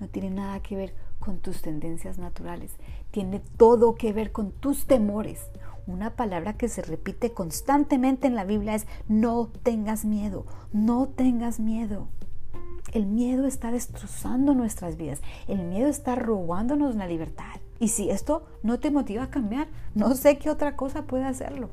No 0.00 0.08
tiene 0.08 0.30
nada 0.30 0.60
que 0.60 0.76
ver 0.76 0.92
con 0.92 1.07
tus 1.36 1.60
tendencias 1.60 2.16
naturales, 2.16 2.72
tiene 3.10 3.42
todo 3.58 3.94
que 3.94 4.14
ver 4.14 4.32
con 4.32 4.52
tus 4.52 4.86
temores. 4.86 5.50
Una 5.86 6.16
palabra 6.16 6.54
que 6.54 6.68
se 6.68 6.82
repite 6.82 7.32
constantemente 7.32 8.26
en 8.26 8.34
la 8.34 8.44
Biblia 8.44 8.74
es 8.74 8.86
no 9.06 9.50
tengas 9.62 10.06
miedo, 10.06 10.46
no 10.72 11.08
tengas 11.08 11.60
miedo. 11.60 12.08
El 12.92 13.06
miedo 13.06 13.46
está 13.46 13.70
destrozando 13.70 14.54
nuestras 14.54 14.96
vidas, 14.96 15.20
el 15.46 15.62
miedo 15.62 15.88
está 15.88 16.14
robándonos 16.14 16.96
la 16.96 17.06
libertad. 17.06 17.60
Y 17.78 17.88
si 17.88 18.10
esto 18.10 18.46
no 18.62 18.80
te 18.80 18.90
motiva 18.90 19.24
a 19.24 19.30
cambiar, 19.30 19.68
no 19.94 20.14
sé 20.14 20.38
qué 20.38 20.50
otra 20.50 20.74
cosa 20.74 21.02
puede 21.02 21.24
hacerlo. 21.24 21.70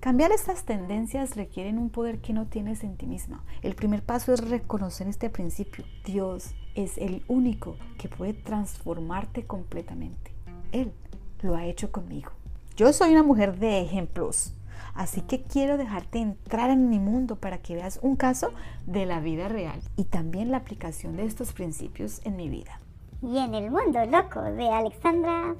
Cambiar 0.00 0.30
estas 0.30 0.64
tendencias 0.64 1.36
requieren 1.36 1.78
un 1.78 1.90
poder 1.90 2.20
que 2.20 2.32
no 2.32 2.46
tienes 2.46 2.84
en 2.84 2.96
ti 2.96 3.06
misma. 3.06 3.44
El 3.62 3.74
primer 3.74 4.02
paso 4.02 4.32
es 4.32 4.48
reconocer 4.48 5.08
este 5.08 5.30
principio. 5.30 5.84
Dios 6.04 6.54
es 6.76 6.98
el 6.98 7.22
único 7.26 7.76
que 7.98 8.08
puede 8.08 8.34
transformarte 8.34 9.44
completamente. 9.44 10.32
Él 10.72 10.92
lo 11.42 11.56
ha 11.56 11.64
hecho 11.64 11.90
conmigo. 11.90 12.30
Yo 12.76 12.92
soy 12.92 13.10
una 13.10 13.22
mujer 13.22 13.58
de 13.58 13.80
ejemplos, 13.80 14.52
así 14.94 15.22
que 15.22 15.42
quiero 15.42 15.78
dejarte 15.78 16.18
entrar 16.18 16.70
en 16.70 16.90
mi 16.90 16.98
mundo 16.98 17.36
para 17.36 17.58
que 17.58 17.74
veas 17.74 17.98
un 18.02 18.16
caso 18.16 18.52
de 18.86 19.06
la 19.06 19.20
vida 19.20 19.48
real 19.48 19.80
y 19.96 20.04
también 20.04 20.50
la 20.50 20.58
aplicación 20.58 21.16
de 21.16 21.24
estos 21.24 21.52
principios 21.52 22.20
en 22.24 22.36
mi 22.36 22.48
vida. 22.48 22.80
Y 23.22 23.38
en 23.38 23.54
el 23.54 23.70
mundo 23.70 24.04
loco 24.04 24.42
de 24.42 24.68
Alexandra. 24.68 25.56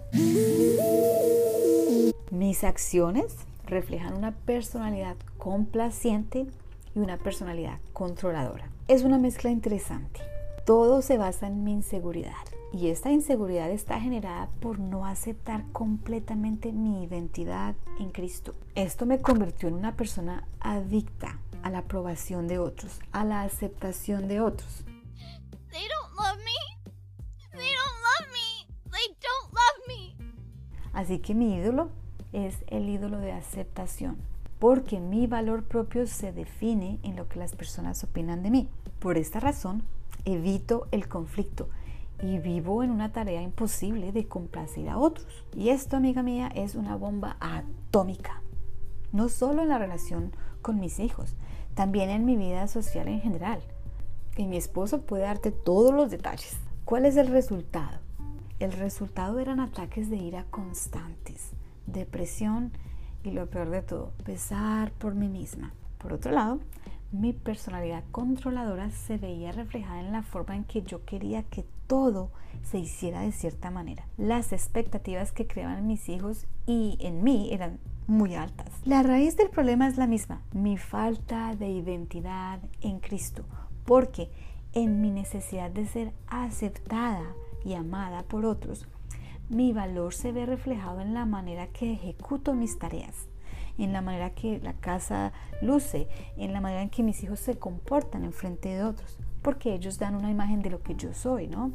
Mis 2.30 2.64
acciones 2.64 3.35
reflejan 3.64 4.14
una 4.14 4.32
personalidad 4.32 5.16
complaciente 5.38 6.46
y 6.94 6.99
una 6.99 7.16
personalidad 7.16 7.78
controladora. 7.94 8.68
Es 8.88 9.02
una 9.02 9.18
mezcla 9.18 9.50
interesante. 9.50 10.20
Todo 10.66 11.00
se 11.00 11.16
basa 11.16 11.46
en 11.46 11.62
mi 11.62 11.75
inseguridad 11.75 12.32
y 12.73 12.88
esta 12.88 13.12
inseguridad 13.12 13.70
está 13.70 14.00
generada 14.00 14.50
por 14.58 14.80
no 14.80 15.06
aceptar 15.06 15.64
completamente 15.70 16.73
mi 16.73 17.04
identidad 17.04 17.76
en 18.00 18.11
Cristo. 18.11 18.52
Esto 18.75 19.06
me 19.06 19.20
convirtió 19.20 19.68
en 19.68 19.76
una 19.76 19.94
persona 19.94 20.49
adicta 20.58 21.38
a 21.62 21.70
la 21.70 21.78
aprobación 21.78 22.49
de 22.49 22.58
otros, 22.58 22.99
a 23.12 23.25
la 23.25 23.42
aceptación 23.42 24.26
de 24.26 24.40
otros. 24.40 24.85
They 25.70 25.87
don't 25.87 26.16
love 26.16 26.44
me. 26.44 26.90
They 27.52 27.70
don't 27.70 28.02
love 28.02 28.32
me. 28.32 28.90
They 28.90 29.16
don't 29.23 29.52
love 29.52 29.87
me. 29.87 30.16
Así 30.92 31.20
que 31.20 31.37
mi 31.37 31.54
ídolo 31.54 31.90
es 32.32 32.56
el 32.66 32.88
ídolo 32.88 33.20
de 33.20 33.30
aceptación, 33.30 34.16
porque 34.58 34.99
mi 34.99 35.28
valor 35.28 35.62
propio 35.62 36.08
se 36.08 36.32
define 36.32 36.99
en 37.04 37.14
lo 37.14 37.28
que 37.28 37.38
las 37.38 37.54
personas 37.54 38.02
opinan 38.02 38.42
de 38.42 38.50
mí. 38.50 38.68
Por 38.99 39.16
esta 39.16 39.38
razón, 39.38 39.85
evito 40.26 40.88
el 40.90 41.09
conflicto 41.09 41.71
y 42.23 42.38
vivo 42.38 42.83
en 42.83 42.90
una 42.90 43.12
tarea 43.12 43.40
imposible 43.40 44.12
de 44.12 44.26
complacir 44.26 44.88
a 44.88 44.99
otros. 44.99 45.45
Y 45.54 45.71
esto, 45.71 45.97
amiga 45.97 46.23
mía, 46.23 46.50
es 46.54 46.75
una 46.75 46.97
bomba 46.97 47.37
atómica. 47.40 48.42
No 49.12 49.28
solo 49.28 49.62
en 49.62 49.68
la 49.68 49.78
relación 49.78 50.33
con 50.61 50.78
mis 50.80 50.99
hijos, 50.99 51.35
también 51.75 52.11
en 52.11 52.25
mi 52.25 52.37
vida 52.37 52.68
social 52.68 53.09
en 53.09 53.21
general. 53.21 53.61
Y 54.37 54.47
mi 54.47 54.56
esposo 54.56 55.02
puede 55.02 55.23
darte 55.23 55.50
todos 55.50 55.95
los 55.95 56.11
detalles. 56.11 56.56
¿Cuál 56.85 57.06
es 57.06 57.16
el 57.16 57.28
resultado? 57.28 57.99
El 58.59 58.73
resultado 58.73 59.38
eran 59.38 59.61
ataques 59.61 60.09
de 60.09 60.16
ira 60.16 60.47
constantes, 60.50 61.50
depresión 61.87 62.73
y 63.23 63.30
lo 63.33 63.49
peor 63.50 63.71
de 63.71 63.83
todo, 63.83 64.12
pesar 64.25 64.92
por 64.92 65.14
mí 65.14 65.28
misma. 65.28 65.75
Por 65.99 66.12
otro 66.12 66.33
lado, 66.33 66.61
mi 67.13 67.33
personalidad 67.33 68.05
controladora 68.11 68.91
se 68.91 69.19
veía 69.19 69.53
reflejada 69.53 70.01
en 70.01 70.13
la 70.13 70.23
forma 70.23 70.57
en 70.57 70.65
que 70.65 70.83
yo 70.83 71.05
quería 71.05 71.43
que 71.45 71.65
todo 71.87 72.31
se 72.63 72.79
hiciera 72.79 73.21
de 73.21 73.33
cierta 73.33 73.71
manera. 73.71 74.07
Las 74.17 74.53
expectativas 74.53 75.33
que 75.33 75.47
creaban 75.47 75.87
mis 75.87 76.09
hijos 76.09 76.47
y 76.67 76.99
en 77.01 77.23
mí 77.23 77.51
eran 77.53 77.79
muy 78.07 78.35
altas. 78.35 78.69
La 78.85 79.03
raíz 79.03 79.37
del 79.37 79.51
problema 79.51 79.88
es 79.88 79.97
la 79.97 80.07
misma, 80.07 80.42
mi 80.53 80.77
falta 80.77 81.55
de 81.57 81.69
identidad 81.69 82.61
en 82.81 83.01
Cristo, 83.01 83.45
porque 83.85 84.31
en 84.73 85.01
mi 85.01 85.11
necesidad 85.11 85.71
de 85.71 85.87
ser 85.87 86.12
aceptada 86.29 87.25
y 87.64 87.75
amada 87.75 88.23
por 88.23 88.45
otros, 88.45 88.87
mi 89.49 89.73
valor 89.73 90.12
se 90.12 90.33
ve 90.33 90.45
reflejado 90.45 91.01
en 91.01 91.14
la 91.14 91.25
manera 91.25 91.69
que 91.69 91.92
ejecuto 91.92 92.55
mis 92.55 92.79
tareas, 92.79 93.29
en 93.85 93.93
la 93.93 94.03
manera 94.03 94.31
que 94.31 94.59
la 94.61 94.75
casa 94.75 95.33
luce, 95.61 96.09
en 96.37 96.53
la 96.53 96.61
manera 96.61 96.83
en 96.83 96.91
que 96.91 97.03
mis 97.03 97.23
hijos 97.23 97.41
se 97.41 97.59
comportan 97.59 98.25
en 98.25 98.33
frente 98.33 98.71
de 98.71 98.85
otros, 98.85 99.19
porque 99.43 99.75
ellos 99.75 99.99
dan 99.99 100.15
una 100.15 100.31
imagen 100.31 100.62
de 100.62 100.71
lo 100.71 100.83
que 100.83 100.95
yo 100.95 101.12
soy, 101.12 101.47
¿no? 101.47 101.73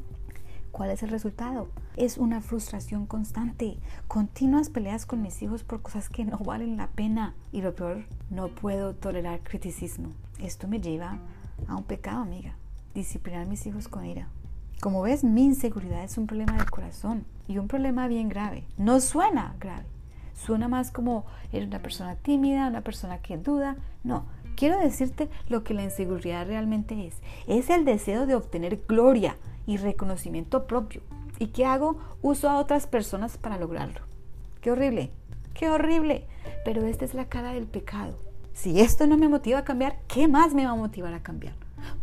¿Cuál 0.71 0.91
es 0.91 1.03
el 1.03 1.09
resultado? 1.09 1.69
Es 1.97 2.17
una 2.17 2.39
frustración 2.39 3.05
constante, 3.05 3.77
continuas 4.07 4.69
peleas 4.69 5.05
con 5.05 5.21
mis 5.21 5.41
hijos 5.41 5.63
por 5.63 5.81
cosas 5.81 6.07
que 6.07 6.23
no 6.23 6.37
valen 6.37 6.77
la 6.77 6.87
pena. 6.87 7.35
Y 7.51 7.61
lo 7.61 7.75
peor, 7.75 8.05
no 8.29 8.47
puedo 8.47 8.95
tolerar 8.95 9.41
criticismo. 9.41 10.13
Esto 10.39 10.69
me 10.69 10.79
lleva 10.79 11.19
a 11.67 11.75
un 11.75 11.83
pecado, 11.83 12.21
amiga. 12.21 12.55
Disciplinar 12.95 13.41
a 13.41 13.49
mis 13.49 13.65
hijos 13.67 13.89
con 13.89 14.05
ira. 14.05 14.29
Como 14.79 15.01
ves, 15.01 15.25
mi 15.25 15.43
inseguridad 15.43 16.03
es 16.03 16.17
un 16.17 16.25
problema 16.25 16.57
del 16.57 16.71
corazón 16.71 17.25
y 17.47 17.57
un 17.57 17.67
problema 17.67 18.07
bien 18.07 18.29
grave. 18.29 18.65
No 18.77 19.01
suena 19.01 19.55
grave, 19.59 19.85
suena 20.35 20.67
más 20.67 20.91
como 20.91 21.25
eres 21.51 21.67
una 21.67 21.81
persona 21.81 22.15
tímida, 22.15 22.67
una 22.67 22.81
persona 22.81 23.19
que 23.19 23.37
duda. 23.37 23.77
No, 24.03 24.25
quiero 24.55 24.79
decirte 24.79 25.29
lo 25.49 25.63
que 25.63 25.73
la 25.73 25.83
inseguridad 25.83 26.47
realmente 26.47 27.07
es. 27.07 27.15
Es 27.47 27.69
el 27.69 27.85
deseo 27.85 28.25
de 28.25 28.35
obtener 28.35 28.81
gloria 28.87 29.37
y 29.65 29.77
reconocimiento 29.77 30.67
propio. 30.67 31.01
¿Y 31.39 31.47
qué 31.47 31.65
hago? 31.65 31.97
Uso 32.21 32.49
a 32.49 32.59
otras 32.59 32.87
personas 32.87 33.37
para 33.37 33.57
lograrlo. 33.57 34.01
Qué 34.61 34.71
horrible, 34.71 35.11
qué 35.53 35.69
horrible. 35.69 36.27
Pero 36.63 36.85
esta 36.85 37.05
es 37.05 37.13
la 37.13 37.25
cara 37.25 37.53
del 37.53 37.65
pecado. 37.65 38.17
Si 38.53 38.79
esto 38.79 39.07
no 39.07 39.17
me 39.17 39.29
motiva 39.29 39.59
a 39.59 39.63
cambiar, 39.63 39.99
¿qué 40.07 40.27
más 40.27 40.53
me 40.53 40.65
va 40.65 40.71
a 40.71 40.75
motivar 40.75 41.13
a 41.13 41.23
cambiar? 41.23 41.55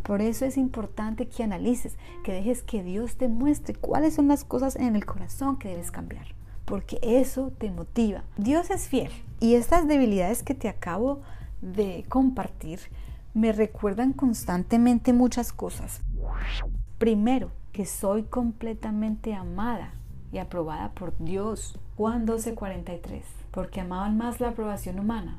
Por 0.02 0.22
eso 0.22 0.44
es 0.44 0.56
importante 0.56 1.28
que 1.28 1.42
analices, 1.42 1.96
que 2.24 2.32
dejes 2.32 2.62
que 2.62 2.82
Dios 2.82 3.16
te 3.16 3.28
muestre 3.28 3.74
cuáles 3.74 4.14
son 4.14 4.28
las 4.28 4.44
cosas 4.44 4.76
en 4.76 4.96
el 4.96 5.06
corazón 5.06 5.58
que 5.58 5.68
debes 5.68 5.90
cambiar, 5.90 6.26
porque 6.68 6.98
eso 7.02 7.50
te 7.58 7.70
motiva. 7.70 8.22
Dios 8.36 8.70
es 8.70 8.88
fiel 8.88 9.10
y 9.40 9.54
estas 9.54 9.88
debilidades 9.88 10.42
que 10.42 10.54
te 10.54 10.68
acabo 10.68 11.20
de 11.62 12.04
compartir 12.08 12.80
me 13.34 13.52
recuerdan 13.52 14.12
constantemente 14.12 15.12
muchas 15.12 15.52
cosas. 15.52 16.02
Primero, 16.98 17.50
que 17.72 17.86
soy 17.86 18.24
completamente 18.24 19.34
amada 19.34 19.92
y 20.32 20.38
aprobada 20.38 20.92
por 20.92 21.16
Dios. 21.18 21.78
Juan 21.96 22.26
12:43, 22.26 23.22
porque 23.50 23.80
amaban 23.80 24.16
más 24.16 24.40
la 24.40 24.48
aprobación 24.48 24.98
humana 24.98 25.38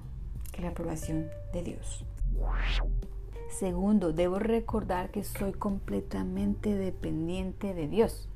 que 0.51 0.61
la 0.61 0.69
aprobación 0.69 1.27
de 1.53 1.63
Dios. 1.63 2.05
Segundo, 3.49 4.13
debo 4.13 4.39
recordar 4.39 5.11
que 5.11 5.23
soy 5.23 5.51
completamente 5.51 6.75
dependiente 6.75 7.73
de 7.73 7.87
Dios. 7.87 8.29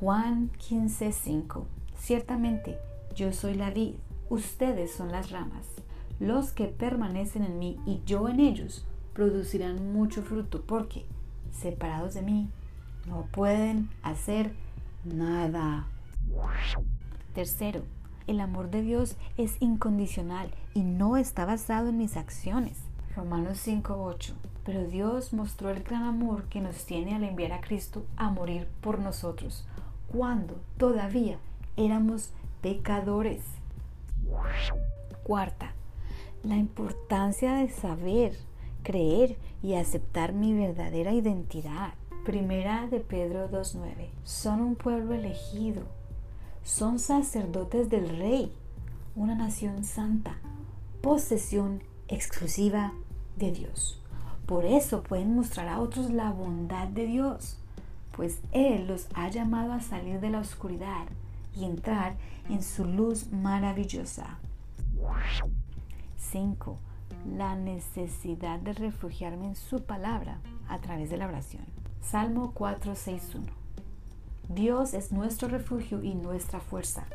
Juan 0.00 0.50
15:5. 0.58 1.66
Ciertamente, 2.04 2.78
yo 3.16 3.32
soy 3.32 3.54
la 3.54 3.70
vid, 3.70 3.94
ustedes 4.28 4.92
son 4.92 5.10
las 5.10 5.30
ramas. 5.30 5.66
Los 6.20 6.52
que 6.52 6.66
permanecen 6.66 7.44
en 7.44 7.58
mí 7.58 7.80
y 7.86 8.02
yo 8.04 8.28
en 8.28 8.40
ellos 8.40 8.84
producirán 9.14 9.90
mucho 9.94 10.22
fruto 10.22 10.60
porque, 10.66 11.06
separados 11.50 12.12
de 12.12 12.20
mí, 12.20 12.50
no 13.06 13.22
pueden 13.32 13.88
hacer 14.02 14.52
nada. 15.02 15.86
Tercero, 17.32 17.84
el 18.26 18.40
amor 18.40 18.68
de 18.70 18.82
Dios 18.82 19.16
es 19.38 19.56
incondicional 19.60 20.50
y 20.74 20.82
no 20.82 21.16
está 21.16 21.46
basado 21.46 21.88
en 21.88 21.96
mis 21.96 22.18
acciones. 22.18 22.82
Romanos 23.16 23.56
5:8. 23.66 24.34
Pero 24.66 24.86
Dios 24.88 25.32
mostró 25.32 25.70
el 25.70 25.82
gran 25.82 26.02
amor 26.02 26.50
que 26.50 26.60
nos 26.60 26.84
tiene 26.84 27.14
al 27.14 27.24
enviar 27.24 27.52
a 27.52 27.62
Cristo 27.62 28.04
a 28.16 28.28
morir 28.28 28.68
por 28.82 28.98
nosotros, 28.98 29.66
cuando 30.12 30.60
todavía 30.76 31.38
éramos 31.76 32.32
pecadores. 32.60 33.42
Cuarta, 35.22 35.72
la 36.42 36.56
importancia 36.56 37.54
de 37.54 37.68
saber, 37.68 38.36
creer 38.82 39.36
y 39.62 39.74
aceptar 39.74 40.32
mi 40.32 40.54
verdadera 40.54 41.12
identidad. 41.12 41.94
Primera 42.24 42.86
de 42.86 43.00
Pedro 43.00 43.50
2.9. 43.50 44.08
Son 44.24 44.60
un 44.60 44.76
pueblo 44.76 45.14
elegido. 45.14 45.82
Son 46.62 46.98
sacerdotes 46.98 47.90
del 47.90 48.08
rey. 48.08 48.52
Una 49.14 49.34
nación 49.34 49.84
santa. 49.84 50.38
Posesión 51.02 51.82
exclusiva 52.08 52.92
de 53.36 53.52
Dios. 53.52 54.00
Por 54.46 54.64
eso 54.64 55.02
pueden 55.02 55.34
mostrar 55.34 55.68
a 55.68 55.80
otros 55.80 56.10
la 56.10 56.30
bondad 56.30 56.88
de 56.88 57.06
Dios, 57.06 57.58
pues 58.14 58.40
Él 58.52 58.86
los 58.86 59.08
ha 59.14 59.28
llamado 59.28 59.72
a 59.72 59.80
salir 59.80 60.20
de 60.20 60.30
la 60.30 60.40
oscuridad 60.40 61.06
y 61.56 61.64
entrar 61.64 62.16
en 62.48 62.62
su 62.62 62.84
luz 62.84 63.30
maravillosa. 63.30 64.38
5. 66.16 66.78
La 67.36 67.54
necesidad 67.54 68.58
de 68.58 68.72
refugiarme 68.72 69.46
en 69.46 69.56
su 69.56 69.82
palabra 69.82 70.40
a 70.68 70.78
través 70.78 71.10
de 71.10 71.16
la 71.16 71.26
oración. 71.26 71.64
Salmo 72.00 72.52
461. 72.52 73.46
Dios 74.48 74.92
es 74.94 75.10
nuestro 75.10 75.48
refugio 75.48 76.02
y 76.02 76.14
nuestra 76.14 76.60
fuerza. 76.60 77.06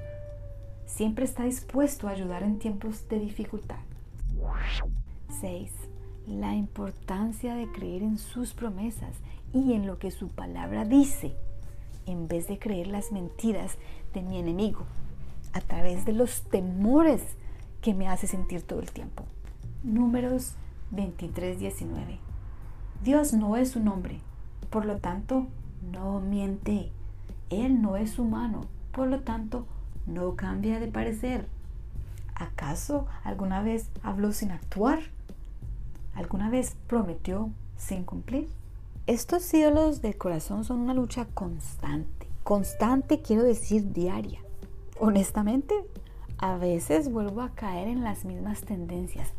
Siempre 0.86 1.25
está 1.25 1.43
dispuesto 1.43 2.08
a 2.08 2.12
ayudar 2.12 2.43
en 2.43 2.58
tiempos 2.58 3.08
de 3.08 3.19
dificultad. 3.19 3.80
6. 5.39 5.71
La 6.28 6.56
importancia 6.56 7.56
de 7.56 7.71
creer 7.71 8.02
en 8.02 8.17
sus 8.17 8.54
promesas 8.54 9.15
y 9.54 9.73
en 9.73 9.86
lo 9.86 9.99
que 9.99 10.12
su 10.12 10.30
palabra 10.30 10.86
dice, 10.86 11.36
en 12.06 12.28
vez 12.28 12.47
de 12.47 12.58
creer 12.58 12.88
las 12.88 13.12
mentiras 13.12 13.78
de 14.13 14.22
mi 14.22 14.38
enemigo, 14.38 14.86
a 15.54 15.62
través 15.62 16.06
de 16.06 16.13
los 16.13 16.43
temores 16.43 17.22
que 17.82 17.93
me 17.93 18.08
hace 18.08 18.28
sentir 18.28 18.62
todo 18.62 18.80
el 18.80 18.91
tiempo. 18.91 19.24
Números 19.84 20.56
23, 20.91 21.60
19. 21.60 22.19
Dios 23.04 23.34
no 23.34 23.56
es 23.56 23.76
un 23.76 23.88
hombre, 23.88 24.19
por 24.69 24.86
lo 24.86 24.98
tanto, 24.98 25.48
no 25.91 26.19
miente. 26.19 26.91
Él 27.50 27.82
no 27.82 27.98
es 27.98 28.19
humano, 28.19 28.65
por 28.91 29.08
lo 29.08 29.22
tanto, 29.22 29.65
no 30.06 30.36
cambia 30.36 30.80
de 30.80 30.88
parecer. 30.88 31.48
¿Acaso 32.36 33.06
alguna 33.24 33.62
vez 33.62 33.89
habló 34.04 34.32
sin 34.32 34.52
actuar? 34.52 35.00
¿Alguna 36.13 36.50
vez 36.50 36.76
prometió 36.88 37.50
sin 37.78 38.04
cumplir? 38.04 38.50
Estos 39.08 39.54
ídolos 39.54 40.02
del 40.02 40.17
corazón 40.17 40.63
son 40.63 40.80
una 40.80 40.93
lucha 40.93 41.26
constante. 41.34 42.19
Constante 42.50 43.22
quiero 43.22 43.44
decir 43.44 43.94
diaria. 43.94 44.40
Honestamente, 45.00 45.76
a 46.40 46.58
veces 46.58 47.12
vuelvo 47.12 47.42
a 47.42 47.54
caer 47.54 47.88
en 47.88 48.04
las 48.04 48.26
mismas 48.26 48.62
tendencias, 48.62 49.36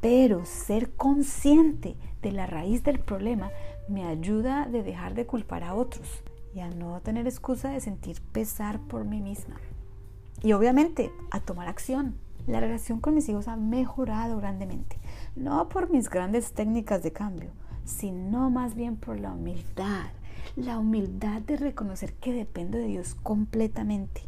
pero 0.00 0.44
ser 0.44 0.90
consciente 0.96 1.94
de 2.20 2.32
la 2.32 2.46
raíz 2.46 2.82
del 2.82 2.98
problema 2.98 3.52
me 3.86 4.04
ayuda 4.06 4.66
de 4.66 4.82
dejar 4.82 5.14
de 5.14 5.24
culpar 5.24 5.62
a 5.62 5.76
otros 5.76 6.24
y 6.52 6.58
a 6.58 6.68
no 6.68 7.00
tener 7.00 7.28
excusa 7.28 7.68
de 7.68 7.80
sentir 7.80 8.20
pesar 8.32 8.80
por 8.80 9.04
mí 9.04 9.20
misma. 9.20 9.54
Y 10.42 10.52
obviamente 10.52 11.12
a 11.30 11.38
tomar 11.38 11.68
acción. 11.68 12.16
La 12.48 12.58
relación 12.58 12.98
con 12.98 13.14
mis 13.14 13.28
hijos 13.28 13.46
ha 13.46 13.54
mejorado 13.54 14.38
grandemente, 14.38 14.98
no 15.36 15.68
por 15.68 15.90
mis 15.90 16.10
grandes 16.10 16.54
técnicas 16.54 17.04
de 17.04 17.12
cambio, 17.12 17.52
sino 17.84 18.50
más 18.50 18.74
bien 18.74 18.96
por 18.96 19.20
la 19.20 19.30
humildad, 19.30 20.06
la 20.56 20.78
humildad 20.78 21.40
de 21.42 21.56
reconocer 21.56 22.14
que 22.14 22.32
dependo 22.32 22.78
de 22.78 22.86
Dios 22.86 23.14
completamente. 23.22 24.22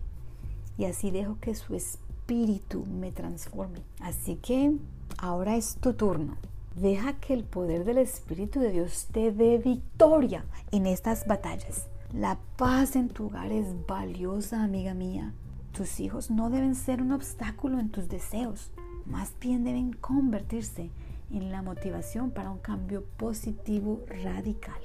Y 0.79 0.85
así 0.85 1.11
dejo 1.11 1.39
que 1.41 1.55
su 1.55 1.75
espíritu 1.75 2.87
me 2.87 3.13
transforme. 3.13 3.81
Así 4.01 4.37
que 4.37 4.77
ahora 5.19 5.57
es 5.57 5.77
tu 5.77 5.95
turno. 5.95 6.37
Deja 6.77 7.15
que 7.15 7.35
el 7.35 7.45
poder 7.45 7.85
del 7.85 7.99
Espíritu 7.99 8.61
de 8.61 8.71
Dios 8.71 9.09
te 9.13 9.33
dé 9.33 9.59
victoria 9.59 10.45
en 10.71 10.87
estas 10.87 11.27
batallas. 11.27 11.89
La 12.15 12.39
paz 12.57 12.97
en 12.97 13.09
tu 13.09 13.27
hogar 13.27 13.53
es 13.53 13.67
valiosa, 13.87 14.63
amiga 14.63 14.95
mía. 14.95 15.33
Tus 15.73 16.01
hijos 16.01 16.31
no 16.31 16.49
deben 16.49 16.75
ser 16.75 17.03
un 17.03 17.13
obstáculo 17.13 17.79
en 17.79 17.91
tus 17.91 18.09
deseos, 18.09 18.71
más 19.07 19.33
bien 19.41 19.65
deben 19.65 19.93
convertirse 19.93 20.91
en 21.31 21.53
la 21.53 21.63
motivación 21.63 22.31
para 22.31 22.51
un 22.51 22.59
cambio 22.59 23.05
positivo 23.17 24.01
radical. 24.25 24.81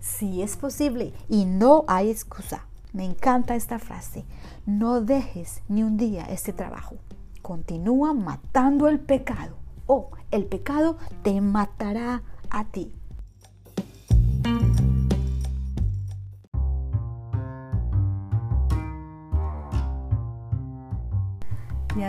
Sí 0.00 0.42
es 0.42 0.56
posible 0.56 1.12
y 1.28 1.44
no 1.44 1.84
hay 1.88 2.10
excusa. 2.10 2.66
Me 2.92 3.04
encanta 3.04 3.56
esta 3.56 3.78
frase. 3.78 4.24
No 4.66 5.00
dejes 5.00 5.62
ni 5.68 5.82
un 5.82 5.96
día 5.96 6.24
este 6.26 6.52
trabajo. 6.52 6.96
Continúa 7.42 8.14
matando 8.14 8.88
el 8.88 9.00
pecado 9.00 9.56
o 9.86 10.10
el 10.30 10.46
pecado 10.46 10.98
te 11.22 11.40
matará 11.40 12.22
a 12.50 12.64
ti. 12.66 12.94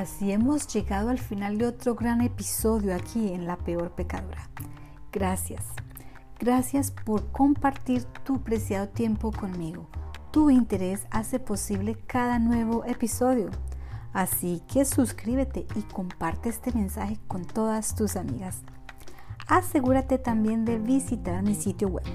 Así 0.05 0.31
hemos 0.31 0.67
llegado 0.67 1.09
al 1.09 1.17
final 1.17 1.57
de 1.57 1.65
otro 1.65 1.95
gran 1.95 2.21
episodio 2.21 2.93
aquí 2.93 3.33
en 3.33 3.47
La 3.47 3.57
Peor 3.57 3.89
Pecadora. 3.89 4.51
Gracias. 5.11 5.65
Gracias 6.39 6.91
por 6.91 7.31
compartir 7.31 8.03
tu 8.23 8.43
preciado 8.43 8.87
tiempo 8.87 9.31
conmigo. 9.31 9.87
Tu 10.29 10.51
interés 10.51 11.07
hace 11.09 11.39
posible 11.39 11.97
cada 12.05 12.37
nuevo 12.37 12.85
episodio. 12.85 13.49
Así 14.13 14.61
que 14.71 14.85
suscríbete 14.85 15.65
y 15.73 15.81
comparte 15.81 16.49
este 16.49 16.71
mensaje 16.71 17.17
con 17.27 17.43
todas 17.43 17.95
tus 17.95 18.15
amigas. 18.15 18.61
Asegúrate 19.47 20.19
también 20.19 20.65
de 20.65 20.77
visitar 20.77 21.41
mi 21.41 21.55
sitio 21.55 21.87
web 21.87 22.05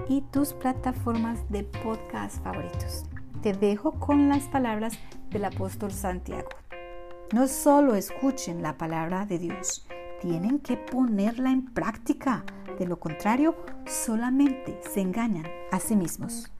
y 0.08 0.20
tus 0.20 0.52
plataformas 0.52 1.40
de 1.48 1.64
podcast 1.64 2.42
favoritos. 2.44 3.04
Te 3.42 3.52
dejo 3.54 3.92
con 3.92 4.28
las 4.28 4.44
palabras 4.44 4.98
del 5.30 5.46
apóstol 5.46 5.90
Santiago. 5.92 6.48
No 7.32 7.48
solo 7.48 7.94
escuchen 7.94 8.62
la 8.62 8.76
palabra 8.76 9.26
de 9.26 9.38
Dios, 9.38 9.86
tienen 10.20 10.58
que 10.58 10.76
ponerla 10.76 11.50
en 11.50 11.64
práctica. 11.64 12.44
De 12.78 12.86
lo 12.86 13.00
contrario, 13.00 13.56
solamente 13.86 14.78
se 14.92 15.00
engañan 15.00 15.46
a 15.72 15.80
sí 15.80 15.96
mismos. 15.96 16.52